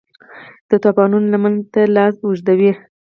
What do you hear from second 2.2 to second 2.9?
اوږدوي